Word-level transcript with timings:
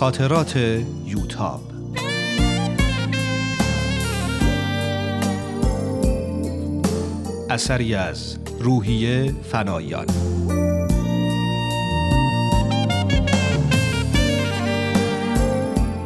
خاطرات 0.00 0.56
یوتاب. 1.04 1.60
اثری 7.50 7.94
از 7.94 8.38
روحیه 8.60 9.34
فنایان. 9.42 10.06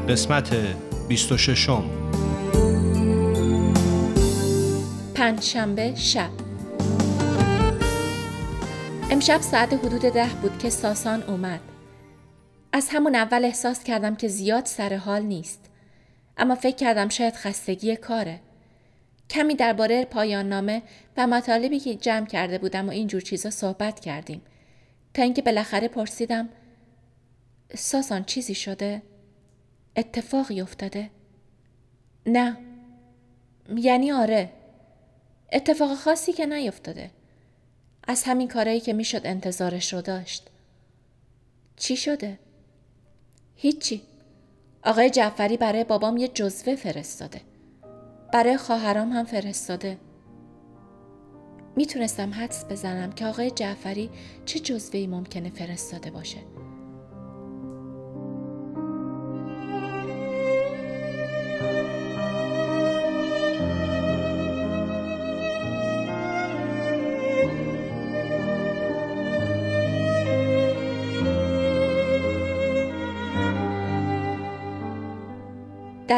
قسمت 0.08 0.56
26 1.08 1.68
پنجشنبه 5.14 5.95
شب. 5.95 6.30
امشب 9.11 9.41
ساعت 9.41 9.72
حدود 9.72 10.00
ده 10.00 10.28
بود 10.42 10.58
که 10.58 10.70
ساسان 10.70 11.22
اومد. 11.22 11.73
از 12.77 12.88
همون 12.88 13.14
اول 13.14 13.45
احساس 13.45 13.84
کردم 13.84 14.16
که 14.16 14.28
زیاد 14.28 14.66
سر 14.66 14.96
حال 14.96 15.23
نیست. 15.23 15.70
اما 16.37 16.55
فکر 16.55 16.77
کردم 16.77 17.09
شاید 17.09 17.34
خستگی 17.34 17.97
کاره. 17.97 18.41
کمی 19.30 19.55
درباره 19.55 20.05
پایان 20.05 20.48
نامه 20.48 20.83
و 21.16 21.27
مطالبی 21.27 21.78
که 21.78 21.95
جمع 21.95 22.27
کرده 22.27 22.59
بودم 22.59 22.88
و 22.88 22.91
اینجور 22.91 23.20
چیزا 23.20 23.50
صحبت 23.50 24.00
کردیم. 24.00 24.42
تا 25.14 25.23
اینکه 25.23 25.42
بالاخره 25.42 25.88
پرسیدم 25.88 26.48
ساسان 27.74 28.24
چیزی 28.24 28.55
شده؟ 28.55 29.02
اتفاقی 29.97 30.61
افتاده؟ 30.61 31.11
نه. 32.27 32.56
یعنی 33.77 34.12
آره. 34.12 34.50
اتفاق 35.52 35.95
خاصی 35.95 36.33
که 36.33 36.47
نیفتاده. 36.47 37.11
از 38.09 38.22
همین 38.25 38.48
کارایی 38.48 38.80
که 38.80 38.92
می‌شد 38.92 39.20
انتظارش 39.25 39.92
رو 39.92 40.00
داشت. 40.00 40.50
چی 41.77 41.97
شده؟ 41.97 42.39
هیچی. 43.56 44.02
آقای 44.84 45.10
جعفری 45.10 45.56
برای 45.56 45.84
بابام 45.84 46.16
یه 46.16 46.28
جزوه 46.28 46.77
فرستاده. 46.77 47.41
برای 48.33 48.56
خواهرام 48.56 49.12
هم 49.12 49.24
فرستاده. 49.24 49.98
می‌تونستم 51.77 52.34
حدس 52.34 52.64
بزنم 52.64 53.12
که 53.12 53.27
آقای 53.27 53.50
جعفری 53.50 54.11
چه 54.44 54.58
جزوهی 54.58 55.06
ممکنه 55.06 55.50
فرستاده 55.50 56.11
باشه. 56.11 56.38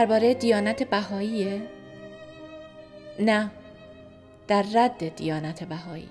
درباره 0.06 0.34
دیانت 0.34 0.82
بهاییه؟ 0.82 1.62
نه 3.18 3.50
در 4.48 4.64
رد 4.74 5.16
دیانت 5.16 5.64
بهایی. 5.64 6.08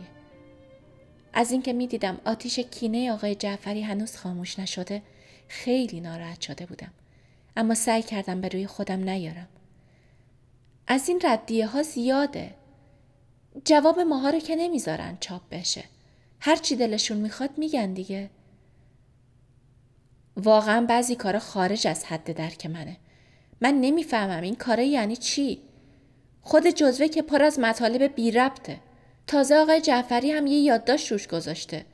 از 1.34 1.52
اینکه 1.52 1.74
می‌دیدم 1.74 2.22
آتیش 2.26 2.60
کینه 2.60 3.12
آقای 3.12 3.36
جعفری 3.36 3.82
هنوز 3.82 4.18
خاموش 4.18 4.60
نشده 4.60 5.02
خیلی 5.48 6.00
ناراحت 6.00 6.42
شده 6.42 6.66
بودم. 6.66 6.92
اما 7.58 7.76
سعی 7.76 8.02
کردم 8.02 8.42
به 8.42 8.48
روی 8.48 8.68
خودم 8.68 9.10
نیارم. 9.10 9.48
از 10.88 11.10
این 11.10 11.22
ردیه 11.24 11.68
ها 11.68 11.84
زیاده. 11.84 12.56
جواب 13.66 14.00
ماها 14.00 14.30
رو 14.30 14.40
که 14.40 14.56
نمی‌ذارن 14.56 15.18
چاپ 15.20 15.42
بشه. 15.52 15.84
هر 16.40 16.56
چی 16.56 16.76
دلشون 16.76 17.18
می‌خواد 17.18 17.58
میگن 17.58 17.94
دیگه. 17.94 18.30
واقعا 20.38 20.86
بعضی 20.86 21.16
کارا 21.16 21.40
خارج 21.40 21.88
از 21.88 22.06
حد 22.06 22.34
درک 22.34 22.66
منه. 22.66 22.98
من 23.62 23.74
نمی‌فهمم 23.82 24.42
این 24.42 24.56
کاره 24.56 24.86
یعنی 24.86 25.16
چی 25.16 25.62
خود 26.42 26.68
جزوه 26.68 27.08
که 27.08 27.22
پر 27.22 27.44
از 27.44 27.60
مطالب 27.60 28.16
بی 28.16 28.32
ربطه. 28.32 28.80
تازه 29.28 29.56
آقای 29.56 29.82
جعفری 29.82 30.32
هم 30.32 30.48
یه 30.48 30.58
یادداشت 30.58 31.12
روش 31.12 31.28
گذاشته 31.28 31.86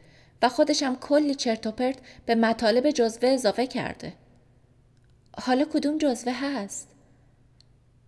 و 0.41 0.50
خودش 0.50 0.83
هم 0.83 0.95
کلی 0.95 1.35
چرت 1.35 1.67
و 1.67 1.71
پرت 1.71 1.97
به 2.25 2.35
مطالب 2.35 2.91
جزوه 2.91 3.29
اضافه 3.29 3.67
کرده. 3.67 4.13
حالا 5.38 5.66
کدوم 5.66 5.97
جزوه 5.97 6.33
هست؟ 6.33 6.88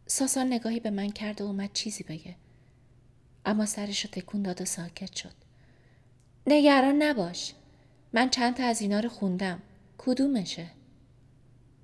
ساسان 0.08 0.48
نگاهی 0.48 0.80
به 0.80 0.90
من 0.90 1.10
کرد 1.10 1.42
و 1.42 1.46
اومد 1.46 1.74
چیزی 1.74 2.04
بگه. 2.04 2.36
اما 3.46 3.66
سرش 3.66 4.06
رو 4.06 4.12
تکون 4.12 4.42
داد 4.42 4.62
و 4.62 4.66
ساکت 4.66 5.16
شد. 5.16 5.34
نگران 6.48 7.04
نباش. 7.04 7.54
من 8.14 8.30
چند 8.30 8.56
تا 8.56 8.64
از 8.64 8.82
اینا 8.82 9.00
رو 9.00 9.10
خوندم. 9.10 9.62
کدومشه؟ 9.98 10.66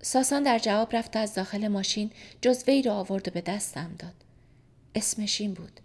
ساسان 0.01 0.43
در 0.43 0.59
جواب 0.59 0.95
رفت 0.95 1.15
از 1.15 1.33
داخل 1.33 1.67
ماشین 1.67 2.11
جزوه 2.41 2.73
ای 2.73 2.81
رو 2.81 2.91
آورد 2.91 3.27
و 3.27 3.31
به 3.31 3.41
دستم 3.41 3.95
داد. 3.99 4.13
اسمش 4.95 5.41
این 5.41 5.53
بود. 5.53 5.79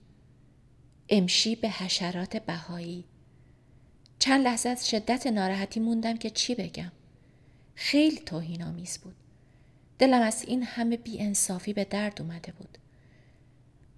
امشی 1.09 1.57
به 1.57 1.69
حشرات 1.69 2.37
بهایی. 2.37 3.05
چند 4.19 4.45
لحظه 4.45 4.69
از 4.69 4.91
شدت 4.91 5.27
ناراحتی 5.27 5.81
موندم 5.81 6.17
که 6.17 6.31
چی 6.31 6.55
بگم. 6.55 6.93
خیلی 7.75 8.19
توهین 8.19 8.63
آمیز 8.63 8.99
بود. 8.99 9.15
دلم 9.99 10.23
از 10.23 10.45
این 10.47 10.63
همه 10.63 10.97
بی 10.97 11.21
انصافی 11.21 11.73
به 11.73 11.85
درد 11.85 12.23
اومده 12.23 12.53
بود. 12.53 12.79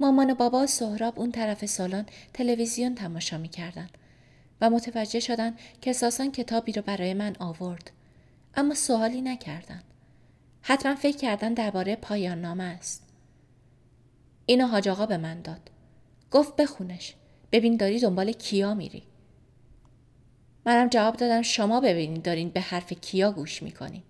مامان 0.00 0.30
و 0.30 0.34
بابا 0.34 0.62
و 0.62 0.66
سهراب 0.66 1.18
اون 1.18 1.32
طرف 1.32 1.66
سالن 1.66 2.06
تلویزیون 2.34 2.94
تماشا 2.94 3.38
می‌کردن 3.38 3.88
و 4.60 4.70
متوجه 4.70 5.20
شدن 5.20 5.56
که 5.80 5.92
ساسان 5.92 6.32
کتابی 6.32 6.72
رو 6.72 6.82
برای 6.82 7.14
من 7.14 7.36
آورد. 7.38 7.90
اما 8.54 8.74
سوالی 8.74 9.20
نکردن. 9.20 9.82
حتما 10.68 10.94
فکر 10.94 11.16
کردن 11.16 11.54
درباره 11.54 11.96
پایان 11.96 12.40
نامه 12.40 12.64
است. 12.64 13.08
اینو 14.46 14.66
حاج 14.66 14.88
آقا 14.88 15.06
به 15.06 15.16
من 15.16 15.42
داد. 15.42 15.70
گفت 16.30 16.56
بخونش. 16.56 17.14
ببین 17.52 17.76
داری 17.76 18.00
دنبال 18.00 18.32
کیا 18.32 18.74
میری. 18.74 19.02
منم 20.64 20.88
جواب 20.88 21.16
دادم 21.16 21.42
شما 21.42 21.80
ببینید 21.80 22.22
دارین 22.22 22.48
به 22.48 22.60
حرف 22.60 22.92
کیا 22.92 23.32
گوش 23.32 23.62
می‌کنین. 23.62 24.02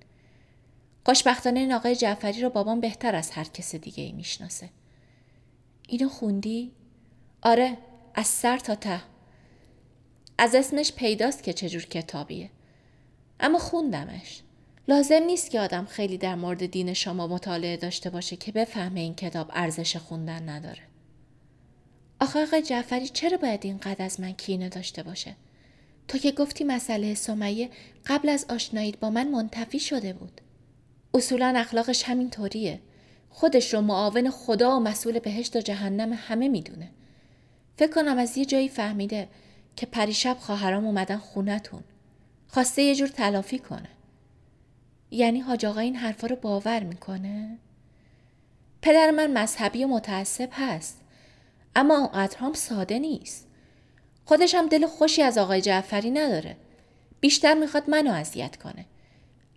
خوشبختانه 1.06 1.60
این 1.60 1.72
آقای 1.72 1.96
جعفری 1.96 2.42
رو 2.42 2.50
بابام 2.50 2.80
بهتر 2.80 3.14
از 3.14 3.30
هر 3.30 3.44
کس 3.44 3.74
دیگه 3.74 4.04
ای 4.04 4.12
می‌شناسه. 4.12 4.70
اینو 5.88 6.08
خوندی؟ 6.08 6.72
آره 7.42 7.78
از 8.14 8.26
سر 8.26 8.58
تا 8.58 8.74
ته. 8.74 9.00
از 10.38 10.54
اسمش 10.54 10.92
پیداست 10.92 11.42
که 11.42 11.52
چجور 11.52 11.82
کتابیه. 11.84 12.50
اما 13.40 13.58
خوندمش. 13.58 14.42
لازم 14.88 15.22
نیست 15.22 15.50
که 15.50 15.60
آدم 15.60 15.84
خیلی 15.84 16.18
در 16.18 16.34
مورد 16.34 16.66
دین 16.66 16.94
شما 16.94 17.26
مطالعه 17.26 17.76
داشته 17.76 18.10
باشه 18.10 18.36
که 18.36 18.52
بفهمه 18.52 19.00
این 19.00 19.14
کتاب 19.14 19.50
ارزش 19.54 19.96
خوندن 19.96 20.48
نداره. 20.48 20.82
آخه 22.20 22.42
آقای 22.42 22.62
جعفری 22.62 23.08
چرا 23.08 23.36
باید 23.36 23.64
اینقدر 23.64 24.04
از 24.04 24.20
من 24.20 24.32
کینه 24.32 24.68
داشته 24.68 25.02
باشه؟ 25.02 25.36
تو 26.08 26.18
که 26.18 26.32
گفتی 26.32 26.64
مسئله 26.64 27.14
سمیه 27.14 27.70
قبل 28.06 28.28
از 28.28 28.46
آشنایید 28.48 29.00
با 29.00 29.10
من 29.10 29.28
منتفی 29.28 29.80
شده 29.80 30.12
بود. 30.12 30.40
اصولا 31.14 31.54
اخلاقش 31.56 32.02
همین 32.02 32.30
طوریه. 32.30 32.80
خودش 33.30 33.74
رو 33.74 33.80
معاون 33.80 34.30
خدا 34.30 34.76
و 34.76 34.80
مسئول 34.80 35.18
بهشت 35.18 35.56
و 35.56 35.60
جهنم 35.60 36.12
همه 36.12 36.48
می‌دونه. 36.48 36.90
فکر 37.76 37.92
کنم 37.92 38.18
از 38.18 38.38
یه 38.38 38.44
جایی 38.44 38.68
فهمیده 38.68 39.28
که 39.76 39.86
پریشب 39.86 40.36
خواهرام 40.40 40.86
اومدن 40.86 41.16
خونتون. 41.16 41.84
خواسته 42.48 42.82
یه 42.82 42.94
جور 42.94 43.08
تلافی 43.08 43.58
کنه. 43.58 43.88
یعنی 45.10 45.40
حاج 45.40 45.66
آقا 45.66 45.80
این 45.80 45.96
حرفا 45.96 46.26
رو 46.26 46.36
باور 46.36 46.82
می‌کنه؟ 46.82 47.58
پدر 48.82 49.10
من 49.10 49.32
مذهبی 49.32 49.84
و 49.84 49.88
متعصب 49.88 50.48
هست 50.52 51.00
اما 51.76 51.98
اونقدر 51.98 52.38
هم 52.38 52.52
ساده 52.52 52.98
نیست. 52.98 53.46
خودش 54.24 54.54
هم 54.54 54.66
دل 54.66 54.86
خوشی 54.86 55.22
از 55.22 55.38
آقای 55.38 55.60
جعفری 55.60 56.10
نداره. 56.10 56.56
بیشتر 57.20 57.54
می‌خواد 57.54 57.90
منو 57.90 58.12
اذیت 58.12 58.56
کنه. 58.56 58.86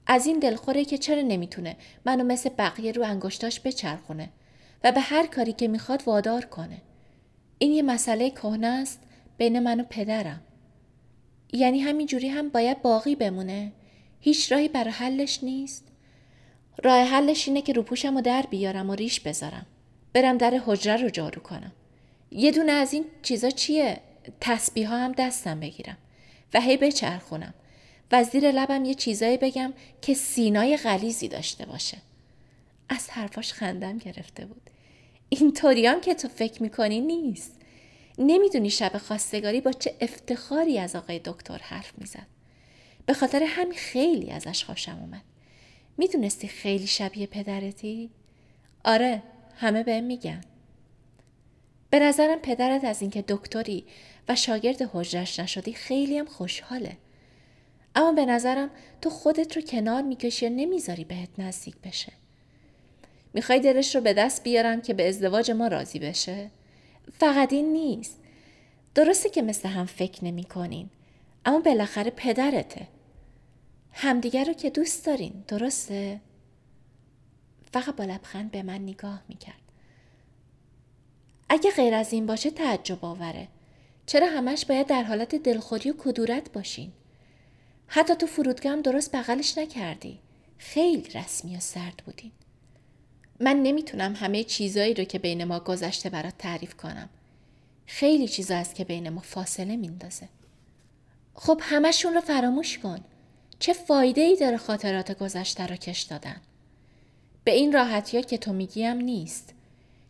از 0.08 0.26
این 0.26 0.40
دلخوره 0.40 0.86
که 0.86 0.98
چرا 0.98 1.22
نمی‌تونه 1.22 1.76
منو 2.06 2.24
مثل 2.24 2.50
بقیه 2.50 2.92
رو 2.92 3.04
انگشتاش 3.04 3.60
بچرخونه 3.60 4.30
و 4.84 4.92
به 4.92 5.00
هر 5.00 5.28
کاری 5.28 5.54
که 5.54 5.68
می‌خواد 5.68 6.04
وادار 6.06 6.46
کنه. 6.46 6.82
این 7.58 7.72
یه 7.72 7.82
مسئله 7.82 8.30
کهنه 8.30 8.68
است 8.68 9.00
بین 9.38 9.60
من 9.60 9.80
و 9.80 9.84
پدرم. 9.90 10.42
یعنی 11.54 11.80
همینجوری 11.80 12.28
هم 12.28 12.50
باید 12.50 12.82
باقی 12.82 13.16
بمونه؟ 13.16 13.72
هیچ 14.20 14.52
راهی 14.52 14.68
برای 14.68 14.92
حلش 14.92 15.44
نیست؟ 15.44 15.84
راه 16.84 17.04
حلش 17.04 17.48
اینه 17.48 17.62
که 17.62 17.74
روپوشم 17.74 18.16
و 18.16 18.22
در 18.22 18.46
بیارم 18.50 18.90
و 18.90 18.96
ریش 18.96 19.20
بذارم. 19.20 19.66
برم 20.14 20.38
در 20.38 20.62
حجره 20.66 21.02
رو 21.02 21.10
جارو 21.10 21.42
کنم. 21.42 21.72
یه 22.32 22.52
دونه 22.52 22.72
از 22.72 22.94
این 22.94 23.06
چیزا 23.22 23.50
چیه؟ 23.50 24.00
تسبیح 24.42 24.94
هم 24.94 25.12
دستم 25.12 25.60
بگیرم 25.60 25.98
و 26.54 26.62
هی 26.62 26.78
بچرخونم 26.78 27.54
و 28.12 28.24
زیر 28.24 28.52
لبم 28.52 28.86
یه 28.86 28.94
چیزایی 28.94 29.38
بگم 29.38 29.74
که 30.02 30.14
سینای 30.14 30.78
غلیزی 30.78 31.28
داشته 31.28 31.66
باشه. 31.66 31.98
از 32.90 33.10
حرفاش 33.10 33.54
خندم 33.54 33.98
گرفته 33.98 34.46
بود. 34.46 34.62
این 35.30 35.58
هم 35.64 36.02
که 36.02 36.14
تو 36.14 36.28
فکر 36.28 36.64
می‌کنی 36.64 37.02
نیست. 37.02 37.56
نمی‌دونی 38.18 38.70
شب 38.70 38.98
خواستگاری 38.98 39.62
با 39.62 39.72
چه 39.72 39.96
افتخاری 40.02 40.80
از 40.80 40.96
آقای 40.96 41.22
دکتر 41.26 41.58
حرف 41.58 41.92
می‌زد. 41.98 42.39
به 43.10 43.16
خاطر 43.16 43.44
همین 43.44 43.78
خیلی 43.78 44.32
ازش 44.32 44.64
خوشم 44.64 45.00
اومد. 45.02 45.22
می‌دونستی 45.98 46.48
خیلی 46.48 46.88
شبیه 46.88 47.28
پدرتی؟ 47.28 48.10
آره 48.86 49.24
همه 49.56 49.84
بهم 49.84 50.04
میگن. 50.04 50.42
به 51.90 52.00
نظرم 52.00 52.40
پدرت 52.40 52.84
از 52.84 53.02
اینکه 53.02 53.24
دکتری 53.28 53.86
و 54.28 54.36
شاگرد 54.36 54.90
حجرش 54.94 55.40
نشدی 55.40 55.74
خیلی 55.74 56.18
هم 56.18 56.26
خوشحاله. 56.26 56.98
اما 57.96 58.12
به 58.12 58.26
نظرم 58.26 58.70
تو 59.02 59.10
خودت 59.10 59.56
رو 59.56 59.62
کنار 59.62 60.02
می‌کشی 60.02 60.46
و 60.46 60.50
نمی‌ذاری 60.50 61.04
بهت 61.04 61.30
نزدیک 61.38 61.76
بشه. 61.84 62.14
می‌خوای 63.34 63.60
دلش 63.60 63.96
رو 63.96 64.02
به 64.02 64.14
دست 64.14 64.44
بیارم 64.44 64.82
که 64.82 64.94
به 64.94 65.08
ازدواج 65.08 65.52
ما 65.52 65.68
راضی 65.68 66.00
بشه؟ 66.00 66.52
فقط 67.20 67.54
این 67.54 67.74
نیست. 67.74 68.20
درسته 68.96 69.30
که 69.30 69.42
مثل 69.42 69.70
هم 69.70 69.86
فکر 69.86 70.26
نمی 70.26 70.44
کنین 70.44 70.90
اما 71.46 71.60
بالاخره 71.60 72.12
پدرته. 72.12 72.88
همدیگر 73.92 74.46
رو 74.46 74.54
که 74.54 74.70
دوست 74.70 75.06
دارین 75.06 75.44
درسته؟ 75.48 76.22
فقط 77.74 77.96
با 77.96 78.04
لبخند 78.04 78.52
به 78.52 78.64
من 78.64 78.82
نگاه 78.82 79.24
می‌کرد. 79.28 79.62
اگه 81.50 81.72
غیر 81.72 81.94
از 81.94 82.14
این 82.14 82.26
باشه 82.26 82.52
تعجب 82.52 83.06
آوره. 83.06 83.48
چرا 84.06 84.28
همش 84.28 84.66
باید 84.66 84.88
در 84.88 85.04
حالت 85.04 85.36
دلخوری 85.36 85.90
و 85.90 85.94
کدورت 85.98 86.52
باشین؟ 86.52 86.92
حتی 87.88 88.16
تو 88.16 88.28
فرودگاه 88.28 88.72
هم 88.72 88.82
درست 88.82 89.16
بغلش 89.16 89.58
نکردی. 89.58 90.20
خیلی 90.58 91.10
رسمی 91.10 91.58
و 91.58 91.60
سرد 91.60 92.04
بودین. 92.06 92.32
من 93.40 93.64
نمی‌تونم 93.64 94.16
همه 94.16 94.44
چیزایی 94.44 94.94
رو 94.94 95.04
که 95.04 95.20
بین 95.20 95.44
ما 95.44 95.60
گذشته 95.60 96.10
برات 96.10 96.38
تعریف 96.38 96.76
کنم. 96.76 97.10
خیلی 97.86 98.28
چیزا 98.28 98.56
هست 98.56 98.76
که 98.76 98.84
بین 98.84 99.10
ما 99.10 99.22
فاصله 99.22 99.76
میندازه. 99.76 100.30
خب 101.34 101.60
همشون 101.64 102.14
رو 102.14 102.22
فراموش 102.22 102.78
کن. 102.78 103.00
چه 103.60 103.74
فایده 103.74 104.22
ای 104.22 104.36
داره 104.36 104.58
خاطرات 104.58 105.18
گذشته 105.18 105.68
رو 105.68 105.76
کش 105.76 106.02
دادن؟ 106.02 106.42
به 107.44 107.52
این 107.52 107.72
راحتی 107.74 108.18
ها 108.18 108.24
که 108.24 108.38
تو 108.38 108.54
میگیم 108.54 108.98
نیست. 108.98 109.54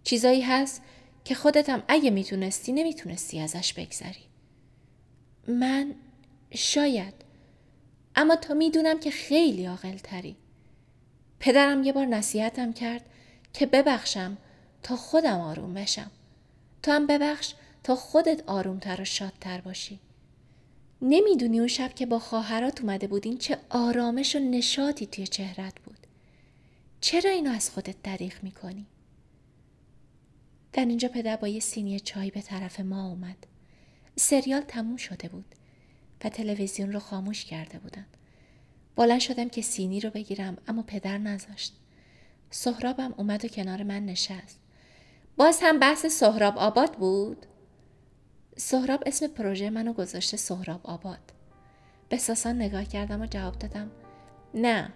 چیزایی 0.03 0.41
هست 0.41 0.81
که 1.25 1.35
خودتم 1.35 1.83
اگه 1.87 2.09
می‌تونستی 2.09 2.71
نمی‌تونستی 2.71 3.39
ازش 3.39 3.73
بگذری. 3.73 4.23
من 5.47 5.95
شاید. 6.53 7.13
اما 8.15 8.35
تو 8.35 8.53
می‌دونم 8.53 8.99
که 8.99 9.11
خیلی 9.11 9.65
عاقل 9.65 9.97
تری 9.97 10.35
پدرم 11.39 11.83
یه 11.83 11.93
بار 11.93 12.05
نصیحتم 12.05 12.73
کرد 12.73 13.05
که 13.53 13.65
ببخشم 13.65 14.37
تا 14.83 14.95
خودم 14.95 15.39
آروم 15.39 15.73
بشم. 15.73 16.11
تو 16.83 16.91
هم 16.91 17.07
ببخش 17.07 17.53
تا 17.83 17.95
خودت 17.95 18.43
آرومتر 18.47 19.01
و 19.01 19.05
شادتر 19.05 19.61
باشی. 19.61 19.99
نمی‌دونی 21.01 21.59
اون 21.59 21.67
شب 21.67 21.93
که 21.95 22.05
با 22.05 22.19
خواهرات 22.19 22.81
اومده 22.81 23.07
بودین 23.07 23.37
چه 23.37 23.57
آرامش 23.69 24.35
و 24.35 24.39
نشاطی 24.39 25.05
توی 25.05 25.27
چهرت 25.27 25.73
بود. 25.79 26.07
چرا 27.01 27.31
اینو 27.31 27.51
از 27.51 27.69
خودت 27.69 27.95
دریغ 28.03 28.33
می‌کنی؟ 28.43 28.85
در 30.73 30.85
اینجا 30.85 31.07
پدر 31.07 31.35
با 31.35 31.47
یه 31.47 31.59
سینی 31.59 31.99
چای 31.99 32.31
به 32.31 32.41
طرف 32.41 32.79
ما 32.79 33.07
اومد. 33.07 33.47
سریال 34.15 34.61
تموم 34.61 34.97
شده 34.97 35.27
بود 35.27 35.45
و 36.23 36.29
تلویزیون 36.29 36.93
رو 36.93 36.99
خاموش 36.99 37.45
کرده 37.45 37.79
بودن. 37.79 38.05
بلند 38.95 39.19
شدم 39.19 39.49
که 39.49 39.61
سینی 39.61 39.99
رو 39.99 40.09
بگیرم 40.09 40.57
اما 40.67 40.81
پدر 40.81 41.17
نذاشت. 41.17 41.73
سهرابم 42.49 43.13
اومد 43.17 43.45
و 43.45 43.47
کنار 43.47 43.83
من 43.83 44.05
نشست. 44.05 44.59
باز 45.37 45.59
هم 45.61 45.79
بحث 45.79 46.05
سهراب 46.05 46.57
آباد 46.57 46.93
بود؟ 46.93 47.45
سهراب 48.61 49.03
اسم 49.05 49.27
پروژه 49.27 49.69
منو 49.69 49.93
گذاشته 49.93 50.37
سهراب 50.37 50.79
آباد. 50.83 51.19
به 52.09 52.17
ساسان 52.17 52.55
نگاه 52.55 52.83
کردم 52.83 53.21
و 53.21 53.25
جواب 53.25 53.59
دادم 53.59 53.91
نه 54.53 54.93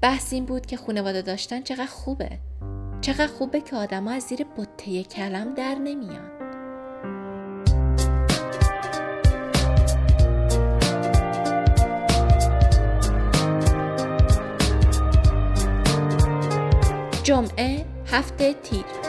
بحث 0.00 0.32
این 0.32 0.44
بود 0.44 0.66
که 0.66 0.76
خانواده 0.76 1.22
داشتن 1.22 1.62
چقدر 1.62 1.86
خوبه. 1.86 2.38
چقدر 3.00 3.26
خوبه 3.26 3.60
که 3.60 3.76
آدما 3.76 4.10
از 4.10 4.22
زیر 4.22 4.46
بطه 4.56 5.02
کلم 5.02 5.54
در 5.54 5.74
نمیان. 5.74 6.30
جمعه 17.22 17.84
هفته 18.06 18.54
تیر. 18.54 19.05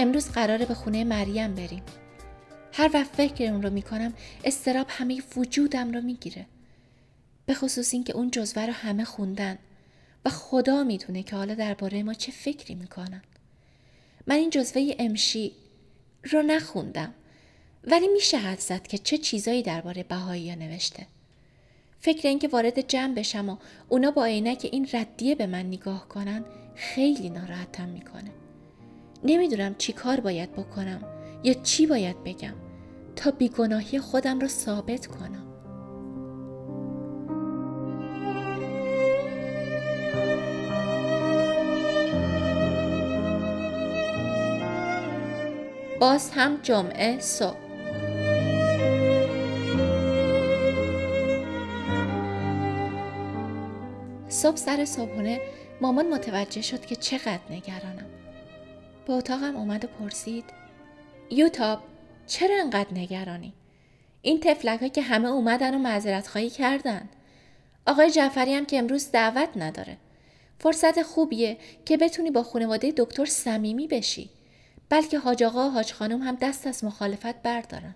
امروز 0.00 0.28
قراره 0.30 0.66
به 0.66 0.74
خونه 0.74 1.04
مریم 1.04 1.54
بریم. 1.54 1.82
هر 2.72 2.90
وقت 2.94 3.10
فکر 3.16 3.52
اون 3.52 3.62
رو 3.62 3.70
می‌کنم 3.70 4.12
استراب 4.44 4.86
همه 4.88 5.22
وجودم 5.36 5.92
رو 5.92 6.00
می‌گیره. 6.00 6.46
به 7.46 7.54
خصوص 7.54 7.94
اینکه 7.94 8.12
اون 8.12 8.30
جزوه 8.30 8.66
رو 8.66 8.72
همه 8.72 9.04
خوندن. 9.04 9.58
و 10.24 10.30
خدا 10.30 10.84
می‌دونه 10.84 11.22
که 11.22 11.36
حالا 11.36 11.54
درباره 11.54 12.02
ما 12.02 12.14
چه 12.14 12.32
فکری 12.32 12.74
می‌کنن. 12.74 13.22
من 14.26 14.34
این 14.34 14.50
جزوه 14.50 14.94
امشی 14.98 15.52
رو 16.24 16.42
نخوندم. 16.42 17.14
ولی 17.84 18.08
میشه 18.08 18.38
حد 18.38 18.58
زد 18.58 18.86
که 18.86 18.98
چه 18.98 19.18
چیزایی 19.18 19.62
درباره 19.62 20.02
بهایی 20.02 20.56
نوشته. 20.56 21.06
فکر 22.00 22.28
اینکه 22.28 22.48
وارد 22.48 22.88
جمع 22.88 23.14
بشم 23.14 23.48
و 23.48 23.56
اونا 23.88 24.10
با 24.10 24.24
عینک 24.24 24.68
این 24.72 24.88
ردیه 24.92 25.34
به 25.34 25.46
من 25.46 25.66
نگاه 25.66 26.08
کنن 26.08 26.44
خیلی 26.74 27.30
ناراحتم 27.30 27.88
می‌کنه. 27.88 28.30
نمی‌دونم 29.24 29.74
چی 29.74 29.92
کار 29.92 30.20
باید 30.20 30.52
بکنم 30.52 31.00
یا 31.42 31.54
چی 31.54 31.86
باید 31.86 32.24
بگم 32.24 32.54
تا 33.16 33.30
بیگناهی 33.30 33.98
خودم 33.98 34.40
رو 34.40 34.48
ثابت 34.48 35.06
کنم. 35.06 35.46
باز 46.00 46.30
هم 46.30 46.58
جمعه 46.62 47.20
صبح. 47.20 47.56
صبح 54.28 54.56
سر 54.56 54.84
صبحونه 54.84 55.40
مامان 55.80 56.14
متوجه 56.14 56.62
شد 56.62 56.86
که 56.86 56.96
چقدر 56.96 57.40
نگرانم. 57.50 58.09
به 59.06 59.12
اتاقم 59.12 59.56
اومد 59.56 59.84
و 59.84 59.88
پرسید 59.88 60.44
یوتاب 61.30 61.78
چرا 62.26 62.54
انقدر 62.60 62.94
نگرانی؟ 62.94 63.52
این 64.22 64.40
تفلک 64.40 64.92
که 64.92 65.02
همه 65.02 65.28
اومدن 65.28 65.74
و 65.74 65.78
معذرت 65.78 66.26
خواهی 66.26 66.50
کردن. 66.50 67.08
آقای 67.86 68.10
جعفری 68.10 68.54
هم 68.54 68.66
که 68.66 68.78
امروز 68.78 69.10
دعوت 69.10 69.48
نداره. 69.56 69.96
فرصت 70.58 71.02
خوبیه 71.02 71.56
که 71.84 71.96
بتونی 71.96 72.30
با 72.30 72.42
خانواده 72.42 72.92
دکتر 72.96 73.24
صمیمی 73.24 73.86
بشی. 73.86 74.30
بلکه 74.88 75.18
حاج 75.18 75.42
آقا 75.42 75.66
و 75.66 75.70
حاج 75.70 75.92
خانم 75.92 76.22
هم 76.22 76.34
دست 76.34 76.66
از 76.66 76.84
مخالفت 76.84 77.42
بردارن. 77.42 77.94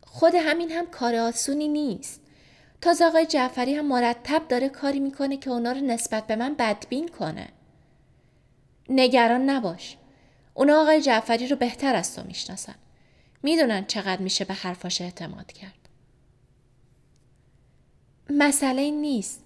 خود 0.00 0.34
همین 0.34 0.70
هم 0.70 0.86
کار 0.86 1.14
آسونی 1.14 1.68
نیست. 1.68 2.20
تازه 2.80 3.04
آقای 3.04 3.26
جعفری 3.26 3.74
هم 3.74 3.86
مرتب 3.86 4.48
داره 4.48 4.68
کاری 4.68 5.00
می‌کنه 5.00 5.36
که 5.36 5.50
اونا 5.50 5.72
رو 5.72 5.80
نسبت 5.80 6.26
به 6.26 6.36
من 6.36 6.54
بدبین 6.54 7.08
کنه. 7.08 7.48
نگران 8.88 9.50
نباش. 9.50 9.96
اونا 10.54 10.82
آقای 10.82 11.00
جعفری 11.00 11.46
رو 11.46 11.56
بهتر 11.56 11.94
از 11.94 12.16
تو 12.16 12.22
می‌شناسن. 12.22 12.74
می‌دونن 13.42 13.84
چقدر 13.84 14.22
میشه 14.22 14.44
به 14.44 14.54
حرفاش 14.54 15.00
اعتماد 15.00 15.52
کرد. 15.52 15.88
مسئله 18.30 18.82
این 18.82 19.00
نیست. 19.00 19.44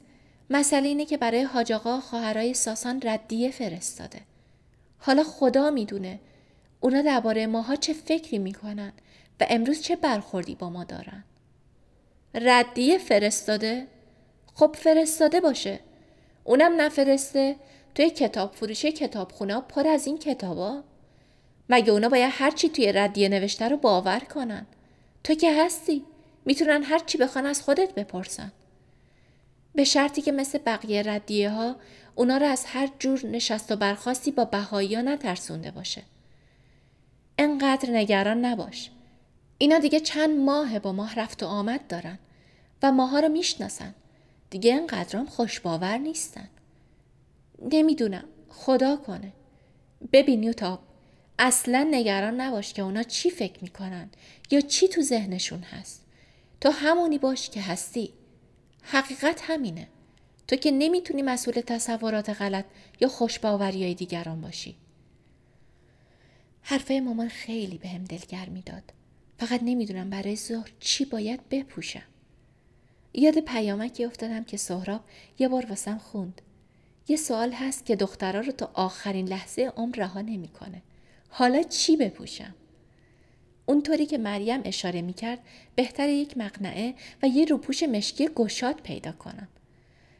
مسئله 0.51 0.89
اینه 0.89 1.05
که 1.05 1.17
برای 1.17 1.43
حاج 1.43 1.73
آقا 1.73 2.01
خواهرای 2.01 2.55
ساسان 2.55 3.01
ردیه 3.05 3.51
فرستاده. 3.51 4.21
حالا 4.99 5.25
خدا 5.25 5.71
می‌دونه 5.71 6.21
اونا 6.81 7.03
درباره 7.03 7.47
ماها 7.47 7.77
چه 7.77 7.93
فکری 7.93 8.39
می‌کنن 8.39 8.93
و 9.41 9.47
امروز 9.51 9.81
چه 9.81 9.97
برخوردی 9.97 10.55
با 10.55 10.71
ما 10.71 10.85
دارن. 10.85 11.25
ردیه 12.35 12.99
فرستاده؟ 12.99 13.87
خب 14.55 14.77
فرستاده 14.79 15.41
باشه. 15.41 15.81
اونم 16.45 16.81
نفرسته 16.81 17.57
توی 17.97 18.11
کتاب 18.11 18.53
فروشی 18.53 18.93
کتابخونه 18.93 19.61
پر 19.61 19.87
از 19.87 20.07
این 20.07 20.19
کتابا. 20.19 20.83
مگه 21.69 21.93
اونا 21.93 22.09
باید 22.09 22.33
هرچی 22.35 22.69
توی 22.69 22.93
ردیه 22.93 23.29
نوشته 23.29 23.69
رو 23.69 23.77
باور 23.77 24.19
کنن؟ 24.19 24.67
تو 25.25 25.35
که 25.35 25.65
هستی. 25.65 26.05
می‌تونن 26.45 26.83
هرچی 26.83 27.19
بخوان 27.19 27.47
از 27.47 27.63
خودت 27.63 27.95
بپرسن. 27.95 28.53
به 29.75 29.85
شرطی 29.85 30.23
که 30.23 30.33
مثل 30.33 30.59
بقیه 30.59 31.03
ردیه 31.03 31.51
ها 31.51 31.77
اونا 32.15 32.37
رو 32.37 32.47
از 32.47 32.65
هر 32.67 32.89
جور 32.99 33.27
نشست 33.27 33.73
و 33.73 33.77
برخواستی 33.77 34.31
با 34.31 34.45
بهایی 34.45 34.95
ها 34.95 35.01
نترسونده 35.03 35.71
باشه. 35.71 36.03
انقدر 37.39 37.91
نگران 37.91 38.45
نباش. 38.45 38.91
اینا 39.59 39.79
دیگه 39.79 40.01
چند 40.01 40.39
ماه 40.39 40.79
با 40.79 40.93
ماه 40.93 41.15
رفت 41.15 41.43
و 41.43 41.47
آمد 41.47 41.87
دارن 41.87 42.19
و 42.83 42.93
ماها 42.93 43.21
رو 43.21 43.29
می‌شناسن. 43.29 43.95
دیگه 44.51 44.75
انقدرام 44.75 45.27
خوشباور 45.27 45.99
نیستن. 45.99 46.49
نمی‌دونم. 47.63 48.25
خدا 48.49 48.97
کنه. 48.97 49.33
ببین 50.13 50.43
یوتاب 50.43 50.81
اصلا 51.39 51.89
نگران 51.91 52.41
نباش 52.41 52.73
که 52.73 52.83
اونا 52.83 53.03
چی 53.03 53.31
فکر 53.31 53.63
می‌کنن 53.63 54.11
یا 54.51 54.61
چی 54.61 54.89
تو 54.89 55.03
ذهنشون 55.03 55.61
هست. 55.63 56.07
تو 56.61 56.71
همونی 56.71 57.19
باش 57.19 57.51
که 57.51 57.61
هستی. 57.61 58.13
حقیقت 58.83 59.41
همینه. 59.45 59.89
تو 60.49 60.57
که 60.57 60.71
نمی‌تونی 60.71 61.23
مسئول 61.23 61.55
تصورات 61.55 62.31
غلط 62.31 62.65
یا 63.01 63.09
خوشباوری 63.09 63.83
های 63.83 63.95
دیگران 63.95 64.41
باشی. 64.41 64.77
حرفه 66.63 67.01
مامان 67.01 67.29
خیلی 67.29 67.79
به 67.79 67.89
هم 67.89 68.05
دلگرمی 68.05 68.55
می‌داد. 68.55 68.93
فقط 69.39 69.61
نمی‌دونم 69.63 70.11
برای 70.11 70.37
ظهر 70.37 70.71
چی 70.81 71.05
باید 71.05 71.49
بپوشم. 71.49 72.03
یاد 73.15 73.41
پیامکی 73.41 74.05
افتادم 74.05 74.45
که 74.45 74.57
سهراب 74.57 75.01
یه 75.39 75.49
بار 75.49 75.67
واسم 75.67 75.99
خوند. 75.99 76.43
یه 77.09 77.17
سوال 77.17 77.53
هست 77.53 77.87
که 77.87 77.97
دخترها 77.97 78.41
رو 78.41 78.53
تا 78.53 78.71
آخرین 78.75 79.29
لحظه 79.29 79.73
عمر 79.77 79.97
رها 79.97 80.21
نمی‌کنه. 80.21 80.83
حالا 81.29 81.63
چی 81.63 81.97
بپوشم؟ 81.97 82.55
اونطوری 83.67 84.07
که 84.07 84.19
مریم 84.19 84.61
اشاره 84.65 85.03
می‌کرد 85.03 85.39
بهتر 85.75 86.09
یک 86.09 86.39
مقنعه 86.39 86.95
و 87.23 87.27
یه 87.27 87.45
روپوش 87.45 87.83
مشکی 87.83 88.29
گشاد 88.29 88.81
پیدا 88.81 89.13
کنم. 89.13 89.49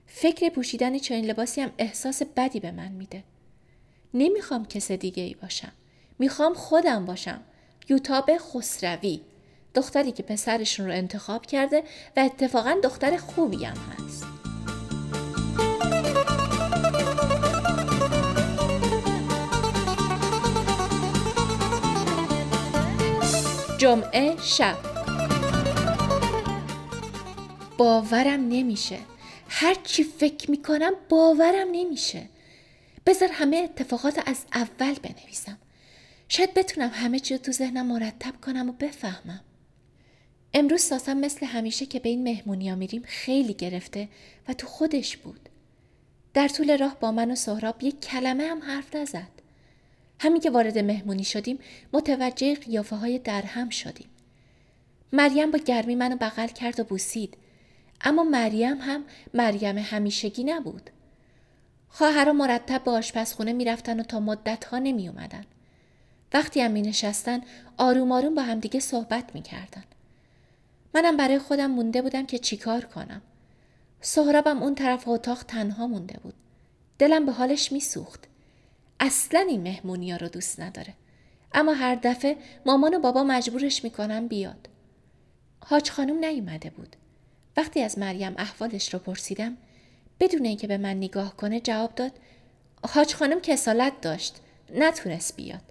فکر 0.07 0.49
پوشیدن 0.49 0.99
چنین 0.99 1.25
لباسی 1.25 1.61
هم 1.61 1.73
احساس 1.79 2.23
بدی 2.37 2.61
به 2.61 2.71
من 2.71 2.93
میده. 2.93 3.25
نمی‌خوام 4.15 4.65
کس 4.65 4.93
دیگه 4.93 5.23
ای 5.23 5.35
باشم. 5.35 5.73
می‌خوام 6.19 6.55
خودم 6.55 7.05
باشم. 7.05 7.41
یوتاب 7.89 8.31
خسروی. 8.39 9.21
دختری 9.75 10.13
که 10.13 10.23
پسرشون 10.23 10.87
رو 10.87 10.93
انتخاب 10.93 11.47
کرده 11.47 11.83
و 12.17 12.21
اتفاقا 12.21 12.77
دختر 12.83 13.17
خوبی 13.17 13.65
هم 13.65 13.77
هست. 13.77 14.36
جمعه 23.79 24.37
شب. 24.43 24.77
باورم 27.79 28.49
نمیشه. 28.49 28.99
هر 29.49 29.75
چی 29.75 30.05
فکر 30.05 30.51
می‌کنم 30.51 30.93
باورم 31.09 31.69
نمیشه. 31.73 32.29
بذار 33.07 33.29
همه 33.33 33.57
اتفاقات 33.57 34.29
از 34.29 34.45
اول 34.55 34.95
بنویسم. 34.95 35.59
شاید 36.29 36.55
بتونم 36.55 36.91
همه 36.93 37.19
چی 37.19 37.35
رو 37.35 37.41
تو 37.41 37.53
ذهنم 37.53 37.87
مرتب 37.87 38.41
کنم 38.41 38.69
و 38.69 38.73
بفهمم. 38.73 39.41
امروز 40.55 40.83
ساسم 40.83 41.17
مثل 41.17 41.47
همیشه 41.47 41.87
که 41.87 41.99
به 41.99 42.09
این 42.09 42.23
مهمونی 42.23 42.71
ها 42.71 42.77
میریم 42.77 43.03
خیلی 43.07 43.55
گرفته 43.55 44.09
و 44.49 44.53
تو 44.53 44.67
خودش 44.67 45.17
بود. 45.17 45.49
در 46.35 46.49
طول 46.49 46.79
راه 46.79 46.97
با 47.01 47.13
من 47.13 47.31
و 47.31 47.35
سهراب 47.35 47.83
یک 47.83 48.01
کلمه 48.01 48.45
هم 48.45 48.63
حرف 48.63 48.97
نزد. 48.97 49.36
همین 50.19 50.41
که 50.41 50.51
وارد 50.51 50.79
مهمونی 50.79 51.25
شدیم 51.25 51.59
متوجه 51.93 52.55
قیافه 52.55 52.97
های 52.97 53.19
درهم 53.19 53.71
شدیم. 53.71 54.09
مریم 55.13 55.51
با 55.51 55.59
گرمی 55.59 55.95
منو 55.95 56.17
بغل 56.17 56.47
کرد 56.47 56.81
و 56.81 56.85
بوسید. 56.85 57.37
اما 58.01 58.25
مریم 58.25 58.81
هم 58.81 59.05
مریم 59.35 59.79
همیشگی 59.79 60.45
نبود. 60.45 60.91
خواهرها 61.89 62.33
مرتب 62.33 62.85
به 62.85 62.91
آشپزخونه 62.91 63.53
می‌رفتن 63.53 64.01
و 64.01 64.03
تا 64.03 64.21
مدت 64.21 64.65
ها 64.65 64.79
نمی 64.79 65.09
اومدن. 65.09 65.45
وقتی 66.33 66.61
هم 66.61 66.71
می 66.71 66.83
نشستن 66.83 67.41
آروم 67.77 68.13
آروم 68.13 68.35
با 68.35 68.43
همدیگه 68.43 68.81
صحبت 68.81 69.35
می 69.35 69.43
کردن. 69.43 69.85
منم 70.95 71.17
برای 71.17 71.39
خودم 71.39 71.71
مونده 71.71 72.03
بودم 72.03 72.27
که 72.27 72.39
چیکار 72.39 72.85
کنم. 72.85 73.23
سهرابم 74.01 74.63
اون 74.63 74.75
طرف 74.75 75.09
اتاق 75.09 75.43
تنها 75.43 75.87
مونده 75.87 76.19
بود. 76.23 76.35
دلم 76.99 77.27
به 77.27 77.33
حالش 77.33 77.73
میسوخت. 77.73 78.25
اصلا 79.01 79.41
این 79.41 79.63
مهمونی 79.63 80.11
ها 80.11 80.17
رو 80.17 80.29
دوست 80.29 80.61
نداره. 80.61 80.95
اما 81.55 81.73
هر 81.73 81.95
دفعه 81.95 82.37
مامان 82.67 82.95
و 82.95 82.99
بابا 82.99 83.25
مجبورش 83.25 83.85
می‌کنن 83.85 84.29
بیاد. 84.29 84.69
حاج 85.65 85.91
خانم 85.91 86.25
نیومده 86.25 86.71
بود. 86.71 86.97
وقتی 87.57 87.83
از 87.83 87.99
مریم 87.99 88.35
احوالش 88.39 88.95
رو 88.95 89.01
پرسیدم 89.01 89.57
بدون 90.21 90.45
اینکه 90.45 90.67
به 90.67 90.79
من 90.79 90.97
نگاه 90.97 91.37
کنه 91.37 91.61
جواب 91.61 91.95
داد 91.95 92.13
حاج 92.89 93.15
خانم 93.15 93.41
کسالت 93.41 94.01
داشت 94.01 94.37
نتونست 94.75 95.37
بیاد 95.37 95.63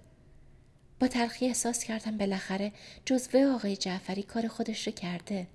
با 1.00 1.08
تلخی 1.08 1.46
احساس 1.46 1.84
کردم 1.84 2.18
بالاخره 2.18 2.72
جزوه 3.04 3.44
آقای 3.44 3.76
جعفری 3.76 4.22
کار 4.22 4.48
خودش 4.48 4.86
رو 4.86 4.92
کرده 4.92 5.46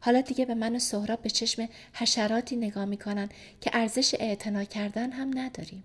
حالا 0.00 0.20
دیگه 0.20 0.46
به 0.46 0.54
من 0.54 0.76
و 0.76 0.78
سهراب 0.78 1.22
به 1.22 1.30
چشم 1.30 1.68
حشراتی 1.92 2.56
نگاه 2.56 2.84
می‌کنن 2.84 3.28
که 3.60 3.70
ارزش 3.72 4.14
اعتنا 4.18 4.64
کردن 4.64 5.12
هم 5.12 5.38
نداریم 5.38 5.84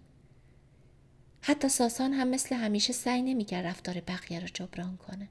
حتی 1.47 1.69
ساسان 1.69 2.13
هم 2.13 2.27
مثل 2.27 2.55
همیشه 2.55 2.93
سعی 2.93 3.21
نمی‌کرد 3.21 3.65
رفتار 3.65 3.99
بقیه 3.99 4.39
رو 4.39 4.47
جبران 4.47 4.97
کنه. 4.97 5.27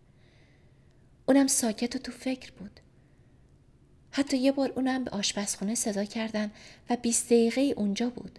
اونم 1.27 1.47
ساکت 1.47 1.97
و 1.97 1.99
تو 1.99 2.13
فکر 2.13 2.53
بود. 2.53 2.81
حتی 4.11 4.37
یه 4.37 4.53
بار 4.53 4.73
اونم 4.77 5.05
به 5.05 5.11
آشپزخونه 5.11 5.75
صدا 5.75 6.05
کردن 6.05 6.51
و 6.91 6.97
20 6.97 7.27
دقیقه 7.27 7.61
اونجا 7.61 8.11
بود. 8.11 8.39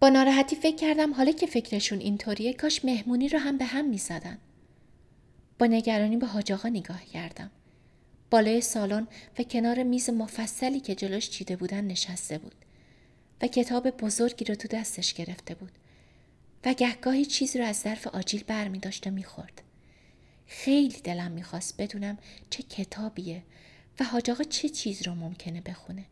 با 0.00 0.08
ناراحتی 0.08 0.56
فکر 0.56 0.76
کردم 0.76 1.14
حالا 1.14 1.32
که 1.32 1.46
فکرشون 1.46 1.98
اینطوریه 1.98 2.52
کاش 2.54 2.84
مهمونی 2.84 3.28
رو 3.28 3.38
هم 3.38 3.58
به 3.58 3.64
هم 3.64 3.88
می 3.88 3.98
زدن. 3.98 4.38
با 5.58 5.66
نگرانی 5.66 6.16
به 6.16 6.26
حاج 6.26 6.52
آقا 6.52 6.68
نگاه 6.68 7.04
کردم. 7.04 7.50
بالای 8.30 8.60
سالن 8.60 9.06
و 9.38 9.42
کنار 9.42 9.82
میز 9.82 10.10
مفصلی 10.10 10.80
که 10.80 10.94
جلوش 10.94 11.30
چیده 11.30 11.56
بودن 11.56 11.84
نشسته 11.84 12.38
بود 12.38 12.54
و 13.42 13.46
کتاب 13.46 13.90
بزرگی 13.90 14.44
رو 14.44 14.54
تو 14.54 14.68
دستش 14.68 15.14
گرفته 15.14 15.54
بود. 15.54 15.72
و 16.64 16.74
گهگاهی 16.74 17.24
چیزی 17.24 17.58
رو 17.58 17.64
از 17.64 17.76
ظرف 17.76 18.06
آجیل 18.06 18.44
بر 18.44 18.68
می 18.68 18.78
داشت 18.78 19.06
و 19.06 19.10
می. 19.10 19.24
خیلی 20.46 21.00
دلم 21.04 21.30
می‌خواست 21.30 21.74
بدونم 21.78 22.18
چه 22.50 22.62
کتابیه 22.62 23.42
و 24.00 24.04
حاج 24.04 24.30
چه 24.48 24.68
چیز 24.68 25.06
رو 25.06 25.14
ممکنه 25.14 25.60
بخونه. 25.60 26.04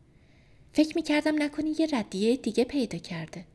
فکر 0.73 0.95
می‌کردم 0.95 1.43
نکنی 1.43 1.75
یه 1.79 1.87
ردیه 1.91 2.37
دیگه 2.37 2.63
پیدا 2.63 2.97
کرده. 2.97 3.45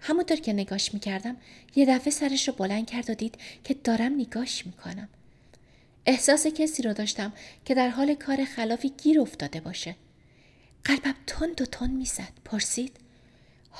همونطور 0.00 0.36
که 0.36 0.52
نگاش 0.52 0.94
می‌کردم 0.94 1.36
یه 1.76 1.86
دفعه 1.86 2.10
سرش 2.10 2.48
رو 2.48 2.54
بلند 2.54 2.86
کرد 2.86 3.10
و 3.10 3.14
دید 3.14 3.34
که 3.64 3.74
دارم 3.74 4.14
نگاش 4.14 4.66
می‌کنم. 4.66 5.08
احساس 6.06 6.46
کسی 6.46 6.82
رو 6.82 6.92
داشتم 6.92 7.32
که 7.64 7.74
در 7.74 7.88
حال 7.88 8.14
کار 8.14 8.44
خلافی 8.44 8.92
گیر 9.02 9.20
افتاده 9.20 9.60
باشه. 9.60 9.96
قلبم 10.84 11.14
تند 11.26 11.60
و 11.60 11.66
تند 11.66 11.90
می‌زد. 11.90 12.32
پرسید 12.44 12.96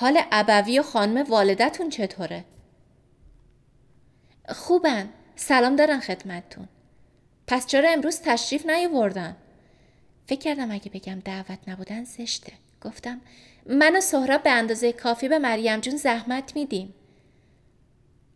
حال 0.00 0.22
ابوی 0.32 0.78
و 0.78 0.82
خانم 0.82 1.22
والدتون 1.22 1.90
چطوره؟ 1.90 2.44
خوبن. 4.48 5.08
سلام 5.36 5.76
دارن 5.76 6.00
خدمتتون. 6.00 6.68
پس 7.46 7.66
چرا 7.66 7.90
امروز 7.90 8.20
تشریف 8.20 8.66
نیاوردن؟ 8.66 9.36
فکر 10.26 10.40
کردم 10.40 10.70
اگه 10.70 10.90
بگم 10.90 11.20
دعوت 11.24 11.58
نبودن 11.66 12.04
زشته. 12.04 12.52
گفتم 12.82 13.20
من 13.66 13.96
و 13.96 14.00
سهراب 14.00 14.42
به 14.42 14.50
اندازه 14.50 14.92
کافی 14.92 15.28
به 15.28 15.38
مریم 15.38 15.80
جون 15.80 15.96
زحمت 15.96 16.56
میدیم. 16.56 16.94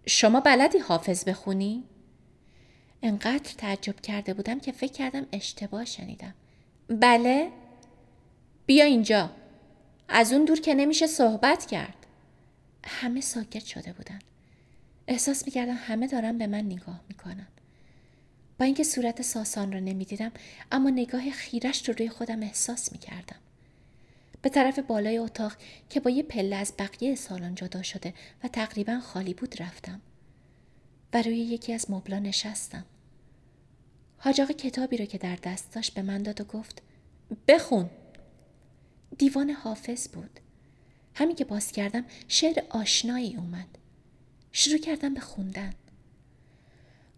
شما 0.07 0.41
بلدی 0.41 0.79
حافظ 0.79 1.29
بخونی؟ 1.29 1.85
انقدر 3.03 3.53
تعجب 3.59 4.01
کرده 4.01 4.35
بودم 4.35 4.61
که 4.61 4.73
فکر 4.73 4.93
کردم 4.93 5.27
اشتباه 5.33 5.85
شنیدم. 5.85 6.35
بله؟ 6.89 7.53
بیا 8.67 8.85
اینجا. 8.85 9.31
از 10.13 10.33
اون 10.33 10.45
دور 10.45 10.61
که 10.61 10.75
نمیشه 10.75 11.07
صحبت 11.07 11.67
کرد. 11.67 12.07
همه 12.85 13.21
ساکت 13.21 13.65
شده 13.65 13.93
بودن. 13.93 14.19
احساس 15.07 15.47
می‌کردم 15.47 15.75
همه 15.75 16.07
دارن 16.07 16.39
به 16.39 16.47
من 16.47 16.65
نگاه 16.65 17.01
می‌کنن. 17.09 17.47
با 18.59 18.65
اینکه 18.65 18.85
صورت 18.85 19.23
ساسان 19.23 19.73
رو 19.73 19.81
نمی‌دیدم 19.81 20.33
اما 20.73 20.91
نگاه 20.91 21.31
خیرش 21.31 21.89
رو 21.89 21.95
روی 21.99 22.09
خودم 22.09 22.43
احساس 22.43 22.93
می‌کردم. 22.93 23.37
به 24.43 24.49
طرف 24.49 24.79
بالای 24.79 25.19
اتاق 25.19 25.53
که 25.91 26.01
با 26.01 26.11
یه 26.11 26.23
پله 26.23 26.57
از 26.57 26.73
بقیه 26.79 27.15
سالن 27.15 27.55
جدا 27.55 27.83
شده 27.83 28.15
و 28.45 28.49
تقریبا 28.49 29.01
خالی 29.01 29.35
بود 29.35 29.63
رفتم. 29.63 30.01
و 31.15 31.23
روی 31.23 31.37
یکی 31.37 31.73
از 31.73 31.91
مبلا 31.91 32.19
نشستم. 32.19 32.85
حاج 34.19 34.41
کتابی 34.41 34.97
رو 34.97 35.05
که 35.05 35.19
در 35.19 35.39
دست 35.43 35.75
داشت 35.75 35.95
به 35.95 36.03
من 36.03 36.23
داد 36.23 36.41
و 36.41 36.45
گفت 36.45 36.83
بخون. 37.49 37.91
دیوان 39.19 39.51
حافظ 39.51 40.09
بود. 40.09 40.41
همین 41.15 41.37
که 41.37 41.45
باز 41.45 41.73
کردم 41.73 42.05
شعر 42.29 42.63
آشنایی 42.71 43.37
اومد. 43.37 43.79
شروع 44.53 44.79
کردم 44.79 45.15
به 45.15 45.21
خوندن. 45.21 45.75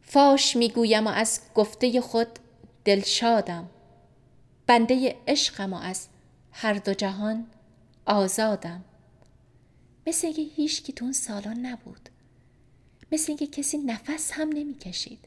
فاش 0.03 0.57
می‌گویم 0.57 1.07
و 1.07 1.11
از 1.11 1.41
گفته 1.55 2.01
خود 2.01 2.29
دلشادم. 2.85 3.71
بنده 4.67 5.17
عشقم 5.29 5.73
و 5.73 5.77
از 5.77 6.09
هر 6.53 6.75
دو 6.75 6.95
جهان 6.95 7.47
آزادم. 8.07 8.85
مثل 10.07 10.27
اینکه 10.27 10.43
هیچ 10.43 10.83
کی 10.83 10.93
تو 10.93 11.05
اون 11.05 11.13
سالان 11.13 11.67
نبود. 11.67 12.09
مثل 13.13 13.25
اینکه 13.29 13.47
کسی 13.47 13.79
نفس 13.79 14.33
هم 14.33 14.49
نمی‌کشید. 14.49 15.19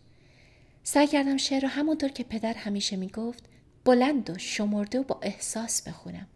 سعی 0.83 1.07
کردم 1.07 1.37
شعر 1.37 1.61
رو 1.61 1.67
همونطور 1.67 2.09
که 2.09 2.23
پدر 2.23 2.53
همیشه 2.53 2.95
می‌گفت 2.95 3.43
بلند 3.85 4.29
و 4.29 4.37
شمرده 4.37 4.99
و 4.99 5.03
با 5.03 5.19
احساس 5.21 5.81
بخونم. 5.81 6.27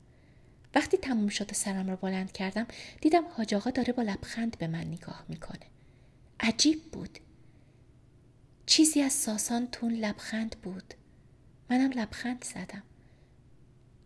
وقتی 0.76 0.98
تموم 0.98 1.30
شد 1.30 1.52
و 1.52 1.54
سرم 1.54 1.90
رو 1.90 1.96
بلند 1.96 2.32
کردم 2.32 2.68
دیدم 3.02 3.24
حاج 3.38 3.56
آقا 3.56 3.70
داره 3.70 3.94
با 3.94 4.04
لبخند 4.04 4.58
به 4.58 4.68
من 4.68 4.88
نگاه 4.88 5.26
می‌کنه. 5.30 5.60
عجیب 6.40 6.84
بود. 6.92 7.20
چیزی 8.66 9.02
از 9.02 9.14
ساسان 9.14 9.68
تون 9.68 9.94
لبخند 9.94 10.56
بود. 10.64 10.94
منم 11.70 11.92
لبخند 11.92 12.44
زدم. 12.44 12.84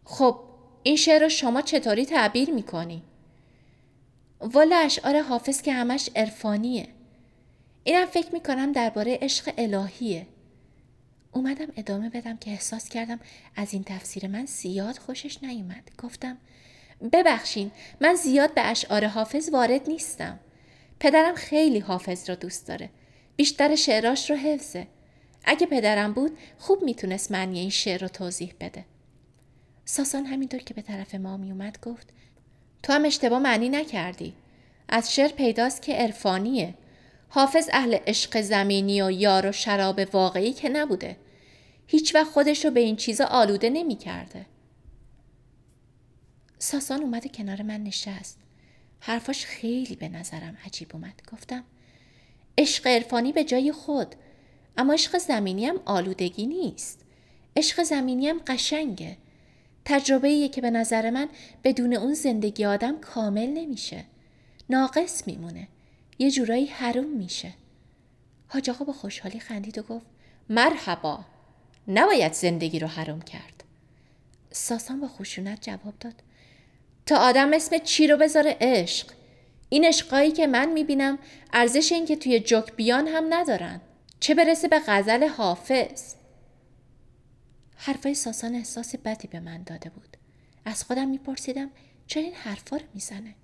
خب 0.04 0.40
این 0.84 0.96
شعر 0.96 1.22
رو 1.22 1.30
شما 1.30 1.62
چطوری 1.62 2.06
تعبیر 2.06 2.50
می‌کنی؟ 2.50 3.04
والا 4.40 4.78
اشعار 4.78 5.22
حافظ 5.22 5.62
که 5.62 5.74
همش 5.74 6.10
عرفانیه. 6.16 6.88
اینم 7.84 8.06
فکر 8.06 8.34
می‌کنم 8.34 8.72
درباره 8.72 9.20
عشق 9.22 9.54
الهیه. 9.58 10.28
اومدم 11.36 11.68
ادامه 11.78 12.10
بدم 12.10 12.38
که 12.38 12.52
احساس 12.52 12.90
کردم 12.90 13.20
از 13.56 13.74
این 13.74 13.84
تفسیر 13.84 14.28
من 14.28 14.46
زیاد 14.46 14.98
خوشش 14.98 15.44
نیومد. 15.44 15.90
گفتم 16.04 16.38
ببخشین 17.14 17.72
من 18.02 18.16
زیاد 18.16 18.54
به 18.54 18.62
اشعار 18.62 19.08
حافظ 19.08 19.50
وارد 19.50 19.90
نیستم. 19.90 20.40
پدرم 21.00 21.36
خیلی 21.36 21.80
حافظ 21.80 22.30
را 22.30 22.36
دوست 22.36 22.68
داره. 22.68 22.90
بیشتر 23.36 23.76
شعراش 23.76 24.30
رو 24.30 24.36
حفظه. 24.36 24.88
اگه 25.46 25.68
پدرم 25.68 26.14
بود 26.14 26.38
خوب 26.60 26.84
می‌تونست 26.84 27.32
معنی 27.32 27.60
این 27.60 27.70
شعر 27.70 28.02
رو 28.02 28.08
توضیح 28.08 28.54
بده. 28.60 28.86
ساسان 29.86 30.26
همینطور 30.26 30.60
که 30.60 30.74
به 30.74 30.82
طرف 30.82 31.16
ما 31.16 31.38
میومد 31.38 31.80
گفت 31.82 32.08
تو 32.84 32.94
هم 32.94 33.06
اشتباه 33.06 33.40
معنی 33.40 33.70
نکردی. 33.70 34.34
از 34.90 35.16
شعر 35.16 35.32
پیداست 35.32 35.82
که 35.82 35.94
عرفانیه. 35.94 36.74
حافظ 37.30 37.70
اهل 37.74 37.98
عشق 38.08 38.42
زمینی 38.42 39.02
و 39.02 39.12
یار 39.12 39.46
و 39.46 39.52
شراب 39.52 40.02
واقعی 40.14 40.54
که 40.54 40.70
نبوده. 40.70 41.16
هیچ 41.88 42.16
وقت 42.16 42.32
خودش 42.32 42.66
رو 42.66 42.72
به 42.72 42.80
این 42.80 42.96
چیزا 42.96 43.26
آلوده 43.26 43.70
نمی 43.70 43.96
کرده. 43.96 44.46
ساسان 46.60 47.02
اومده 47.02 47.30
کنار 47.30 47.62
من 47.62 47.84
نشست. 47.84 48.40
حرفاش 49.00 49.46
خیلی 49.46 49.96
به 49.96 50.10
نظرم 50.10 50.58
عجیب 50.66 50.90
اومد. 50.94 51.22
گفتم 51.34 51.64
عشق 52.58 52.88
عرفانی 52.88 53.32
به 53.32 53.44
جای 53.44 53.72
خود 53.72 54.16
اما 54.78 54.94
عشق 54.94 55.18
زمینی 55.18 55.66
هم 55.66 55.80
آلودگی 55.86 56.46
نیست. 56.46 57.06
عشق 57.56 57.84
زمینی 57.84 58.28
هم 58.28 58.42
قشنگه. 58.48 59.18
تجربه 59.86 60.48
که 60.48 60.62
به 60.62 60.70
نظر 60.70 61.10
من 61.10 61.30
بدون 61.64 61.94
اون 61.94 62.14
زندگی 62.14 62.66
آدم 62.66 63.00
کامل 63.00 63.48
نمیشه. 63.48 64.06
ناقص 64.70 65.28
میمونه. 65.28 65.68
یه 66.20 66.32
جورایی 66.32 66.66
حروم 66.66 67.18
میشه. 67.18 67.54
حاج 68.48 68.70
آقا 68.70 68.86
با 68.86 68.94
خوشحالی 68.94 69.40
خندید 69.40 69.78
و 69.78 69.82
گفت 69.82 70.06
مرحبا 70.50 71.26
نباید 71.88 72.34
زندگی 72.34 72.80
رو 72.80 72.88
حرام 72.88 73.22
کرد. 73.22 73.64
ساسان 74.52 75.00
با 75.00 75.08
خشونت 75.08 75.62
جواب 75.62 75.94
داد. 76.00 76.24
تا 77.06 77.18
آدم 77.18 77.54
اسم 77.54 77.78
چی 77.78 78.08
رو 78.08 78.18
بذاره 78.18 78.58
عشق؟ 78.62 79.12
این 79.70 79.86
عشقایی 79.86 80.32
که 80.32 80.48
من 80.48 80.72
می‌بینم 80.72 81.20
ارزش 81.54 81.92
این 81.92 82.06
که 82.06 82.16
توی 82.16 82.40
جک 82.40 82.74
بیان 82.76 83.08
هم 83.08 83.34
ندارن. 83.34 83.82
چه 84.20 84.36
برسه 84.36 84.68
به 84.68 84.82
غزل 84.88 85.28
حافظ؟ 85.28 86.16
حرفای 87.76 88.14
ساسان 88.14 88.56
احساس 88.56 88.96
بدی 88.96 89.28
به 89.28 89.40
من 89.40 89.64
داده 89.64 89.90
بود. 89.90 90.18
از 90.66 90.84
خودم 90.84 91.08
میپرسیدم 91.08 91.70
چرا 92.08 92.24
این 92.24 92.34
حرفا 92.34 92.78
رو 92.78 92.84
می‌زنه. 92.94 93.36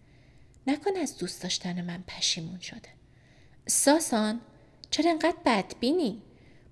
نکن 0.68 0.98
از 1.02 1.18
دوست 1.18 1.44
داشتن 1.44 1.82
من 1.82 2.04
پشیمون 2.08 2.60
شده. 2.60 2.90
ساسان 3.68 4.42
چرا 4.92 5.12
انقدر 5.12 5.38
بدبینی؟ 5.46 6.22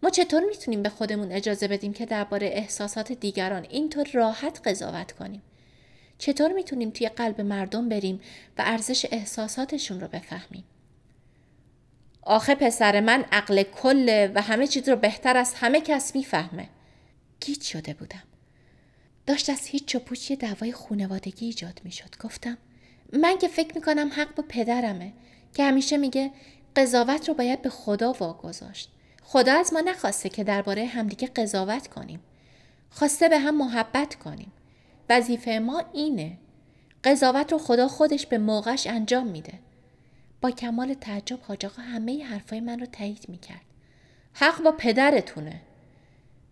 ما 0.03 0.09
چطور 0.09 0.43
می‌تونیم 0.43 0.83
به 0.83 0.89
خودمون 0.89 1.31
اجازه 1.31 1.67
بدیم 1.67 1.93
که 1.93 2.05
درباره 2.05 2.47
احساسات 2.47 3.11
دیگران 3.11 3.65
اینطور 3.69 4.09
راحت 4.13 4.67
قضاوت 4.67 5.11
کنیم؟ 5.11 5.41
چطور 6.17 6.53
می‌تونیم 6.53 6.89
توی 6.89 7.09
قلب 7.09 7.41
مردم 7.41 7.89
بریم 7.89 8.21
و 8.57 8.63
ارزش 8.65 9.05
احساساتشون 9.11 9.99
رو 9.99 10.07
بفهمیم؟ 10.07 10.63
آخه 12.21 12.55
پسر 12.55 12.99
من 12.99 13.25
عقل 13.31 13.63
کله 13.63 14.31
و 14.35 14.41
همه 14.41 14.67
چیز 14.67 14.89
رو 14.89 14.95
بهتر 14.95 15.37
از 15.37 15.53
همه 15.53 15.81
کس 15.81 16.15
می‌فهمه. 16.15 16.69
گیت 17.39 17.61
شده 17.61 17.93
بودم. 17.93 18.23
داشت 19.25 19.49
از 19.49 19.67
هیچ 19.67 19.97
یه 20.29 20.35
دعوای 20.35 20.71
خونوادگی 20.71 21.45
ایجاد 21.45 21.81
می‌شد. 21.83 22.15
گفتم 22.23 22.57
من 23.13 23.37
که 23.37 23.47
فکر 23.47 23.75
می‌کنم 23.75 24.11
حق 24.15 24.35
با 24.35 24.43
پدرمه 24.49 25.13
که 25.53 25.63
همیشه 25.63 25.97
میگه 25.97 26.31
قضاوت 26.75 27.29
رو 27.29 27.33
باید 27.35 27.61
به 27.61 27.69
خدا 27.69 28.13
واگذاشت. 28.13 28.91
خدا 29.31 29.59
از 29.59 29.73
ما 29.73 29.81
نخواسته 29.81 30.29
که 30.29 30.43
درباره 30.43 30.85
همدیگه 30.85 31.27
قضاوت 31.27 31.87
کنیم. 31.87 32.19
خواسته 32.89 33.29
به 33.29 33.39
هم 33.39 33.57
محبت 33.57 34.15
کنیم. 34.15 34.51
وظیفه 35.09 35.59
ما 35.59 35.83
اینه. 35.93 36.37
قضاوت 37.03 37.51
رو 37.51 37.57
خدا 37.57 37.87
خودش 37.87 38.25
به 38.25 38.37
موقعش 38.37 38.87
انجام 38.87 39.27
میده. 39.27 39.53
با 40.41 40.51
کمال 40.51 40.93
تعجب 40.93 41.39
حاج 41.41 41.65
آقا 41.65 41.81
همه 41.81 42.25
حرفای 42.25 42.59
من 42.59 42.79
رو 42.79 42.85
تایید 42.85 43.25
می‌کرد. 43.27 43.61
حق 44.33 44.63
با 44.63 44.71
پدرتونه. 44.71 45.61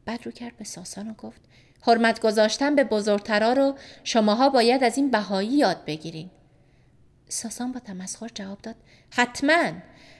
بعد 0.06 0.26
رو 0.26 0.32
کرد 0.32 0.58
به 0.58 0.64
ساسان 0.64 1.10
و 1.10 1.14
گفت 1.14 1.42
حرمت 1.82 2.20
گذاشتن 2.20 2.76
به 2.76 2.84
بزرگترا 2.84 3.54
رو 3.54 3.76
شماها 4.04 4.50
باید 4.50 4.84
از 4.84 4.98
این 4.98 5.12
بهایی 5.12 5.50
یاد 5.50 5.86
بگیرین. 5.86 6.30
ساسان 7.30 7.72
با 7.72 7.80
تمسخر 7.80 8.28
جواب 8.34 8.62
داد 8.62 8.76
حتما 9.10 9.72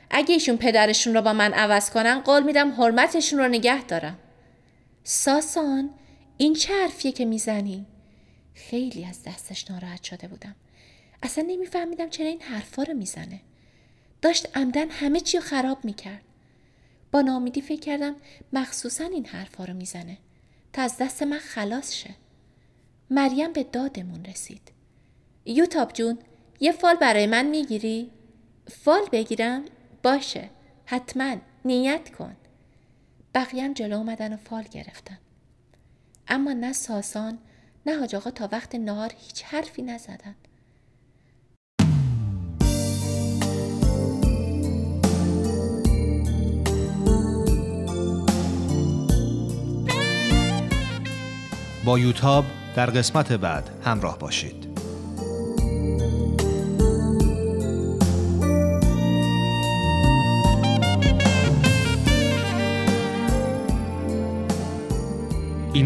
اگه 0.10 0.34
ایشون 0.34 0.58
پدرشون 0.58 1.14
رو 1.14 1.22
با 1.22 1.34
من 1.34 1.54
عوض 1.54 1.90
کنن 1.90 2.20
قول 2.20 2.44
میدم 2.44 2.72
حرمتشون 2.72 3.40
رو 3.40 3.48
نگه 3.48 3.84
دارم 3.84 4.20
ساسان 5.04 5.90
این 6.38 6.54
چه 6.54 6.74
حرفیه 6.74 7.12
که 7.12 7.26
می‌زنی؟ 7.26 7.86
خیلی 8.54 9.06
از 9.06 9.24
دستش 9.24 9.72
ناراحت 9.72 10.04
شده 10.04 10.28
بودم. 10.28 10.56
اصلا 11.24 11.46
نمیفهمیدم 11.48 12.10
چرا 12.10 12.28
این 12.28 12.42
حرفا 12.42 12.84
رو 12.84 12.94
می‌زنه. 12.94 13.42
داشت 14.22 14.58
عمدن 14.58 14.90
همه 14.90 15.20
چی 15.20 15.38
رو 15.38 15.44
خراب 15.44 15.86
می‌کرد. 15.86 16.22
با 17.12 17.22
نامیدی 17.22 17.62
فکر 17.62 17.80
کردم 17.80 18.16
مخصوصا 18.54 19.04
این 19.04 19.26
حرفا 19.26 19.66
رو 19.66 19.74
می‌زنه. 19.74 20.18
تا 20.74 20.82
از 20.82 20.98
دست 20.98 21.24
من 21.24 21.38
خلاص 21.38 21.94
شه. 21.94 22.10
مریم 23.10 23.54
به 23.54 23.64
دادمون 23.64 24.26
رسید. 24.26 24.72
یوتاب 25.46 25.94
جون 25.94 26.20
یه 26.60 26.72
فال 26.72 26.96
برای 26.96 27.28
من 27.28 27.46
می‌گیری؟ 27.46 28.12
فال 28.70 29.06
بگیرم؟ 29.12 29.66
باشه 30.04 30.50
حتما. 30.86 31.36
نیت 31.66 32.16
کن. 32.16 32.36
بقیه 33.34 33.74
جلو 33.74 33.98
اومدن 33.98 34.34
و 34.34 34.38
فال 34.38 34.64
گرفتن. 34.64 35.18
اما 36.28 36.54
نه 36.54 36.74
ساسان 36.74 37.38
نه 37.86 38.00
حاج 38.00 38.16
آقا 38.16 38.32
تا 38.32 38.50
وقت 38.52 38.76
نهار 38.76 39.12
هیچ 39.18 39.44
حرفی 39.44 39.82
نزدن. 39.82 40.36
با 51.86 52.00
یوتاب 52.00 52.46
در 52.76 52.86
قسمت 52.86 53.32
بعد 53.34 53.70
همراه 53.84 54.20
باشید. 54.20 54.67